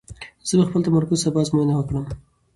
[0.47, 2.05] زه به خپل تمرکز سبا ازموینه کړم.